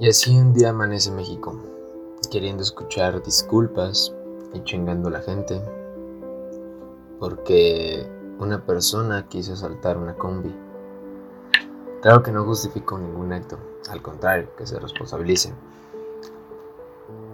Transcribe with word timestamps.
Y 0.00 0.08
así 0.08 0.36
un 0.38 0.54
día 0.54 0.70
amanece 0.70 1.10
México, 1.10 1.54
queriendo 2.30 2.62
escuchar 2.62 3.22
disculpas 3.22 4.12
y 4.54 4.64
chingando 4.64 5.08
a 5.08 5.12
la 5.12 5.20
gente, 5.20 5.60
porque 7.20 8.08
una 8.38 8.64
persona 8.64 9.28
quiso 9.28 9.52
asaltar 9.52 9.98
una 9.98 10.14
combi. 10.14 10.54
Claro 12.00 12.22
que 12.22 12.32
no 12.32 12.44
justifico 12.44 12.98
ningún 12.98 13.32
acto, 13.34 13.58
al 13.90 14.00
contrario, 14.00 14.48
que 14.56 14.66
se 14.66 14.80
responsabilice. 14.80 15.52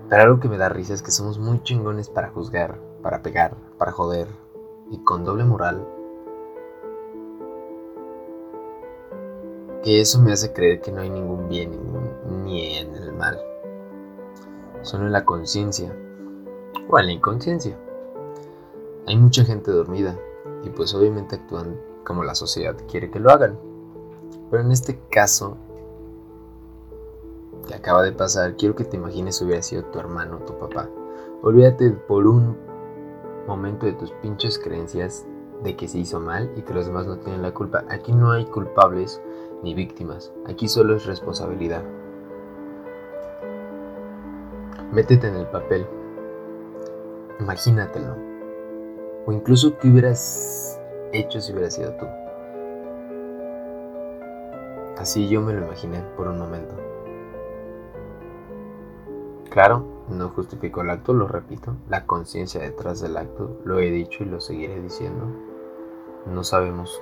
Pero 0.09 0.23
algo 0.23 0.41
que 0.41 0.49
me 0.49 0.59
da 0.59 0.69
risa 0.69 0.95
es 0.95 1.03
que 1.03 1.13
somos 1.13 1.39
muy 1.39 1.63
chingones 1.63 2.09
para 2.09 2.31
juzgar, 2.31 2.79
para 3.03 3.23
pegar, 3.23 3.55
para 3.79 3.93
joder, 3.93 4.27
y 4.91 4.99
con 5.05 5.25
doble 5.25 5.45
moral. 5.45 5.87
Que 9.83 10.01
eso 10.01 10.21
me 10.21 10.33
hace 10.33 10.53
creer 10.53 10.81
que 10.81 10.93
no 10.93 11.01
hay 11.01 11.11
ningún 11.11 11.49
bien 11.49 11.71
ni 12.45 12.77
en 12.77 12.95
el 12.95 13.13
mal, 13.13 13.39
solo 14.83 15.07
en 15.07 15.13
la 15.13 15.25
conciencia 15.25 15.95
o 16.89 16.99
en 16.99 17.07
la 17.07 17.13
inconsciencia. 17.13 17.79
Hay 19.07 19.17
mucha 19.17 19.45
gente 19.45 19.71
dormida 19.71 20.19
y 20.65 20.71
pues 20.71 20.95
obviamente 20.95 21.37
actúan 21.37 21.81
como 22.05 22.25
la 22.25 22.35
sociedad 22.35 22.77
quiere 22.91 23.11
que 23.11 23.21
lo 23.21 23.31
hagan. 23.31 23.59
Pero 24.51 24.63
en 24.63 24.73
este 24.73 24.99
caso 25.11 25.57
que 27.67 27.75
acaba 27.75 28.03
de 28.03 28.13
pasar, 28.13 28.57
quiero 28.57 28.75
que 28.75 28.85
te 28.85 28.97
imagines 28.97 29.37
si 29.37 29.45
hubiera 29.45 29.63
sido 29.63 29.85
tu 29.85 29.99
hermano 29.99 30.37
o 30.37 30.45
tu 30.45 30.59
papá. 30.59 30.89
Olvídate 31.43 31.91
por 31.91 32.27
un 32.27 32.57
momento 33.47 33.87
de 33.87 33.93
tus 33.93 34.11
pinches 34.13 34.59
creencias 34.59 35.27
de 35.63 35.77
que 35.77 35.89
se 35.89 35.99
hizo 35.99 36.21
mal 36.21 36.51
y 36.57 36.63
que 36.63 36.75
los 36.75 36.87
demás 36.87 37.07
no 37.07 37.19
tienen 37.19 37.43
la 37.43 37.53
culpa. 37.53 37.85
Aquí 37.89 38.13
no 38.13 38.33
hay 38.33 38.47
culpables 38.47 39.21
ni 39.63 39.75
víctimas, 39.75 40.33
aquí 40.47 40.69
solo 40.69 40.97
es 40.97 41.07
responsabilidad. 41.07 41.83
Métete 44.93 45.29
en 45.29 45.37
el 45.37 45.47
papel, 45.47 45.87
imagínatelo, 47.41 48.17
o 49.27 49.33
incluso 49.33 49.77
qué 49.79 49.89
hubieras 49.89 50.81
hecho 51.13 51.41
si 51.41 51.53
hubiera 51.53 51.71
sido 51.71 51.93
tú. 51.93 52.07
Así 54.97 55.29
yo 55.29 55.41
me 55.41 55.53
lo 55.53 55.65
imaginé 55.65 56.03
por 56.17 56.27
un 56.27 56.39
momento. 56.39 56.75
Claro, 59.51 59.85
no 60.09 60.29
justifico 60.31 60.83
el 60.83 60.91
acto, 60.91 61.13
lo 61.13 61.29
repito. 61.29 61.75
La 61.89 62.05
conciencia 62.05 62.61
detrás 62.61 63.01
del 63.01 63.17
acto, 63.17 63.59
lo 63.65 63.79
he 63.79 63.91
dicho 63.91 64.25
y 64.25 64.27
lo 64.27 64.41
seguiré 64.41 64.81
diciendo. 64.81 65.27
No 66.27 66.45
sabemos 66.45 67.01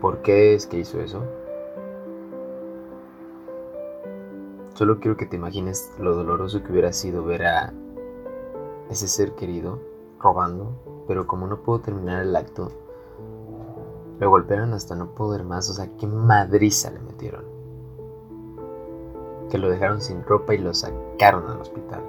por 0.00 0.22
qué 0.22 0.54
es 0.54 0.66
que 0.66 0.78
hizo 0.78 1.00
eso. 1.00 1.22
Solo 4.74 5.00
quiero 5.00 5.16
que 5.16 5.26
te 5.26 5.36
imagines 5.36 5.92
lo 5.98 6.14
doloroso 6.14 6.62
que 6.62 6.72
hubiera 6.72 6.92
sido 6.92 7.24
ver 7.24 7.46
a 7.46 7.72
ese 8.90 9.08
ser 9.08 9.32
querido 9.32 9.78
robando, 10.20 11.04
pero 11.06 11.26
como 11.26 11.46
no 11.46 11.62
puedo 11.62 11.80
terminar 11.80 12.22
el 12.22 12.34
acto, 12.34 12.70
lo 14.18 14.30
golpearon 14.30 14.72
hasta 14.72 14.94
no 14.94 15.14
poder 15.14 15.44
más. 15.44 15.70
O 15.70 15.74
sea, 15.74 15.88
qué 15.96 16.06
madriza 16.06 16.90
le 16.90 16.98
metieron 16.98 17.54
que 19.50 19.58
lo 19.58 19.70
dejaron 19.70 20.00
sin 20.00 20.24
ropa 20.24 20.54
y 20.54 20.58
lo 20.58 20.74
sacaron 20.74 21.48
al 21.48 21.60
hospital. 21.60 22.02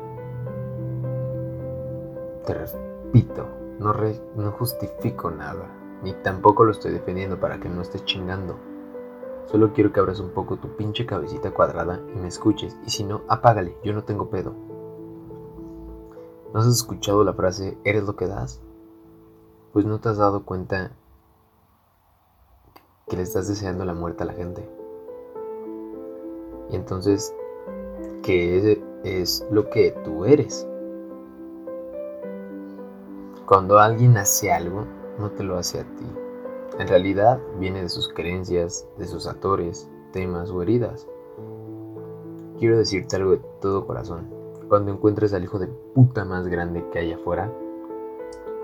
Te 2.45 2.53
repito, 2.55 3.47
no, 3.79 3.93
no 4.35 4.51
justifico 4.53 5.29
nada, 5.29 5.69
ni 6.01 6.13
tampoco 6.13 6.63
lo 6.63 6.71
estoy 6.71 6.93
defendiendo 6.93 7.39
para 7.39 7.59
que 7.59 7.69
no 7.69 7.83
estés 7.83 8.03
chingando. 8.05 8.55
Solo 9.45 9.73
quiero 9.73 9.93
que 9.93 9.99
abras 9.99 10.19
un 10.19 10.31
poco 10.31 10.57
tu 10.57 10.75
pinche 10.75 11.05
cabecita 11.05 11.51
cuadrada 11.51 12.01
y 12.15 12.17
me 12.17 12.27
escuches, 12.27 12.77
y 12.85 12.89
si 12.89 13.03
no, 13.03 13.21
apágale, 13.27 13.77
yo 13.83 13.93
no 13.93 14.03
tengo 14.03 14.29
pedo. 14.29 14.53
¿No 16.53 16.61
has 16.61 16.67
escuchado 16.67 17.23
la 17.23 17.33
frase 17.33 17.77
eres 17.83 18.03
lo 18.05 18.15
que 18.15 18.27
das? 18.27 18.61
Pues 19.73 19.85
no 19.85 19.99
te 19.99 20.09
has 20.09 20.17
dado 20.17 20.45
cuenta 20.45 20.91
que 23.07 23.17
le 23.17 23.23
estás 23.23 23.47
deseando 23.47 23.85
la 23.85 23.93
muerte 23.93 24.23
a 24.23 24.25
la 24.25 24.33
gente. 24.33 24.67
Y 26.69 26.75
entonces, 26.75 27.35
¿qué 28.23 28.81
es, 29.03 29.45
lo 29.51 29.69
que 29.69 29.91
tú 30.03 30.25
eres? 30.25 30.67
Cuando 33.45 33.77
alguien 33.77 34.17
hace 34.17 34.51
algo, 34.51 34.85
no 35.19 35.29
te 35.31 35.43
lo 35.43 35.57
hace 35.57 35.81
a 35.81 35.83
ti. 35.83 36.05
En 36.79 36.87
realidad 36.87 37.39
viene 37.59 37.81
de 37.81 37.89
sus 37.89 38.09
creencias, 38.09 38.87
de 38.97 39.07
sus 39.07 39.27
actores, 39.27 39.89
temas 40.11 40.49
o 40.49 40.61
heridas. 40.61 41.07
Quiero 42.59 42.77
decirte 42.77 43.15
algo 43.15 43.31
de 43.31 43.41
todo 43.61 43.85
corazón. 43.85 44.29
Cuando 44.69 44.91
encuentres 44.91 45.33
al 45.33 45.43
hijo 45.43 45.59
de 45.59 45.67
puta 45.67 46.25
más 46.25 46.47
grande 46.47 46.85
que 46.91 46.99
hay 46.99 47.13
afuera, 47.13 47.51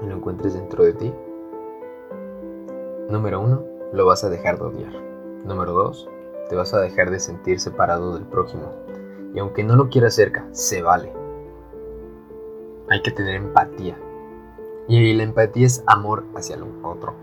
lo 0.06 0.16
encuentres 0.16 0.54
dentro 0.54 0.84
de 0.84 0.94
ti, 0.94 1.14
número 3.10 3.42
uno, 3.42 3.64
lo 3.94 4.06
vas 4.06 4.24
a 4.24 4.30
dejar 4.30 4.58
de 4.58 4.66
odiar. 4.66 4.94
Número 5.46 5.74
dos, 5.74 6.10
te 6.50 6.56
vas 6.56 6.74
a 6.74 6.80
dejar 6.80 7.12
de 7.12 7.20
sentir 7.20 7.60
separado 7.60 8.14
del 8.14 8.26
prójimo. 8.26 8.72
Y 9.34 9.40
aunque 9.40 9.64
no 9.64 9.76
lo 9.76 9.90
quieras 9.90 10.16
cerca, 10.16 10.48
se 10.52 10.82
vale. 10.82 11.14
Hay 12.90 13.02
que 13.02 13.12
tener 13.12 13.36
empatía. 13.36 13.98
Y 14.88 15.14
la 15.14 15.24
empatía 15.24 15.68
es 15.68 15.84
amor 15.88 16.24
hacia 16.36 16.56
el 16.56 16.64
otro. 16.84 17.14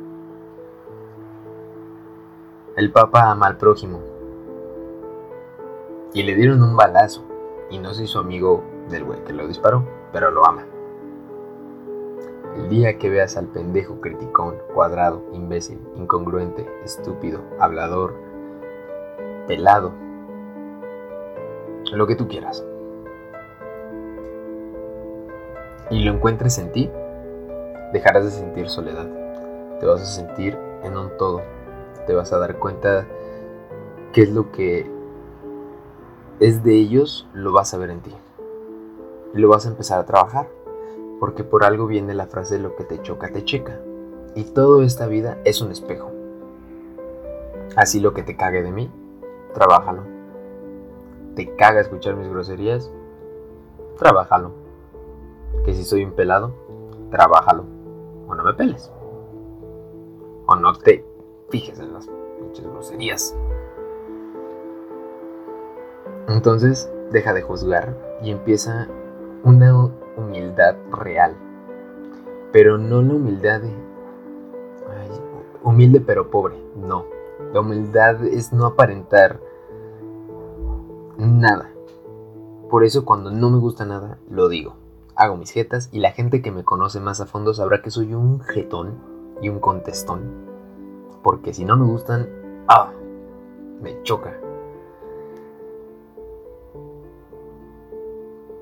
El 2.78 2.92
Papa 2.92 3.32
ama 3.32 3.48
al 3.48 3.56
prójimo. 3.56 3.98
Y 6.14 6.22
le 6.22 6.36
dieron 6.36 6.62
un 6.62 6.76
balazo. 6.76 7.24
Y 7.70 7.78
no 7.78 7.92
se 7.92 8.04
hizo 8.04 8.20
amigo 8.20 8.62
del 8.88 9.02
güey 9.02 9.24
que 9.24 9.32
lo 9.32 9.48
disparó, 9.48 9.84
pero 10.12 10.30
lo 10.30 10.46
ama. 10.46 10.64
El 12.54 12.68
día 12.68 12.96
que 12.96 13.10
veas 13.10 13.36
al 13.36 13.48
pendejo 13.48 14.00
criticón, 14.00 14.58
cuadrado, 14.74 15.24
imbécil, 15.32 15.80
incongruente, 15.96 16.70
estúpido, 16.84 17.40
hablador, 17.58 18.14
pelado, 19.48 19.92
lo 21.92 22.06
que 22.06 22.14
tú 22.14 22.28
quieras. 22.28 22.64
Y 25.90 26.04
lo 26.04 26.12
encuentres 26.12 26.58
en 26.58 26.70
ti, 26.70 26.88
dejarás 27.92 28.24
de 28.24 28.30
sentir 28.30 28.68
soledad. 28.68 29.08
Te 29.80 29.86
vas 29.86 30.00
a 30.00 30.06
sentir 30.06 30.56
en 30.84 30.96
un 30.96 31.10
todo. 31.16 31.57
Te 32.08 32.14
vas 32.14 32.32
a 32.32 32.38
dar 32.38 32.58
cuenta 32.58 33.06
qué 34.14 34.22
es 34.22 34.32
lo 34.32 34.50
que 34.50 34.90
es 36.40 36.64
de 36.64 36.74
ellos, 36.74 37.28
lo 37.34 37.52
vas 37.52 37.74
a 37.74 37.76
ver 37.76 37.90
en 37.90 38.00
ti. 38.00 38.14
Y 39.34 39.38
lo 39.38 39.50
vas 39.50 39.66
a 39.66 39.68
empezar 39.68 39.98
a 39.98 40.06
trabajar. 40.06 40.48
Porque 41.20 41.44
por 41.44 41.64
algo 41.64 41.86
viene 41.86 42.14
la 42.14 42.26
frase 42.26 42.58
lo 42.58 42.76
que 42.76 42.84
te 42.84 43.02
choca, 43.02 43.28
te 43.30 43.44
checa. 43.44 43.78
Y 44.34 44.44
toda 44.44 44.86
esta 44.86 45.06
vida 45.06 45.36
es 45.44 45.60
un 45.60 45.70
espejo. 45.70 46.10
Así 47.76 48.00
lo 48.00 48.14
que 48.14 48.22
te 48.22 48.38
cague 48.38 48.62
de 48.62 48.72
mí, 48.72 48.90
trabájalo. 49.52 50.04
¿Te 51.34 51.56
caga 51.56 51.82
escuchar 51.82 52.16
mis 52.16 52.30
groserías? 52.30 52.90
Trabájalo. 53.98 54.52
Que 55.62 55.74
si 55.74 55.84
soy 55.84 56.06
un 56.06 56.12
pelado, 56.12 56.54
trabájalo. 57.10 57.64
O 58.26 58.34
no 58.34 58.44
me 58.44 58.54
peles. 58.54 58.90
O 60.46 60.56
no 60.56 60.72
te 60.72 61.04
fijes 61.50 61.78
en 61.78 61.92
las 61.92 62.08
pinches 62.38 62.66
groserías. 62.66 63.36
Entonces, 66.28 66.90
deja 67.10 67.32
de 67.32 67.42
juzgar 67.42 67.96
y 68.22 68.30
empieza 68.30 68.88
una 69.44 69.90
humildad 70.16 70.76
real. 70.90 71.34
Pero 72.52 72.78
no 72.78 73.02
la 73.02 73.14
humildad 73.14 73.60
de... 73.60 73.72
humilde 75.62 76.00
pero 76.00 76.30
pobre, 76.30 76.56
no 76.76 77.18
la 77.52 77.60
humildad 77.60 78.24
es 78.24 78.52
no 78.52 78.66
aparentar 78.66 79.40
nada. 81.16 81.70
Por 82.68 82.84
eso 82.84 83.04
cuando 83.04 83.30
no 83.30 83.50
me 83.50 83.58
gusta 83.58 83.84
nada, 83.84 84.18
lo 84.28 84.48
digo. 84.48 84.76
Hago 85.14 85.36
mis 85.36 85.50
jetas 85.50 85.88
y 85.90 86.00
la 86.00 86.12
gente 86.12 86.42
que 86.42 86.52
me 86.52 86.64
conoce 86.64 87.00
más 87.00 87.20
a 87.20 87.26
fondo 87.26 87.54
sabrá 87.54 87.80
que 87.82 87.90
soy 87.90 88.14
un 88.14 88.40
jetón 88.40 88.98
y 89.40 89.48
un 89.48 89.60
contestón. 89.60 90.47
Porque 91.22 91.52
si 91.52 91.64
no 91.64 91.76
me 91.76 91.86
gustan, 91.86 92.28
¡ah! 92.68 92.92
Me 93.80 94.02
choca. 94.02 94.38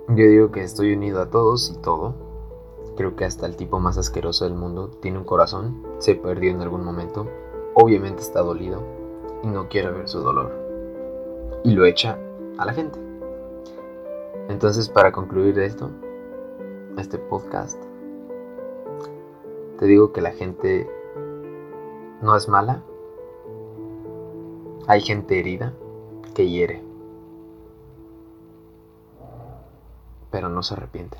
Yo 0.08 0.26
digo 0.26 0.50
que 0.50 0.62
estoy 0.62 0.94
unido 0.94 1.20
a 1.20 1.30
todos 1.30 1.72
y 1.74 1.80
todo. 1.82 2.14
Creo 2.96 3.16
que 3.16 3.24
hasta 3.24 3.46
el 3.46 3.56
tipo 3.56 3.80
más 3.80 3.98
asqueroso 3.98 4.44
del 4.44 4.54
mundo 4.54 4.88
tiene 5.00 5.18
un 5.18 5.24
corazón, 5.24 5.82
se 5.98 6.14
perdió 6.14 6.50
en 6.50 6.62
algún 6.62 6.84
momento 6.84 7.26
obviamente 7.78 8.22
está 8.22 8.40
dolido 8.40 8.82
y 9.42 9.48
no 9.48 9.68
quiere 9.68 9.90
ver 9.90 10.08
su 10.08 10.20
dolor. 10.20 10.50
Y 11.62 11.72
lo 11.72 11.84
echa 11.84 12.18
a 12.56 12.64
la 12.64 12.72
gente. 12.72 12.98
Entonces, 14.48 14.88
para 14.88 15.12
concluir 15.12 15.58
esto, 15.58 15.90
este 16.96 17.18
podcast, 17.18 17.82
te 19.78 19.84
digo 19.84 20.12
que 20.12 20.22
la 20.22 20.30
gente 20.30 20.88
no 22.22 22.36
es 22.36 22.48
mala. 22.48 22.82
Hay 24.86 25.00
gente 25.00 25.38
herida 25.38 25.72
que 26.34 26.48
hiere, 26.48 26.82
pero 30.30 30.48
no 30.48 30.62
se 30.62 30.74
arrepiente. 30.74 31.18